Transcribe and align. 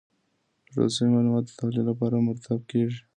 راټول 0.67 0.89
سوي 0.95 1.09
معلومات 1.15 1.43
د 1.45 1.51
تحلیل 1.57 1.85
لپاره 1.89 2.23
مرتب 2.27 2.59
کیږي. 2.71 2.99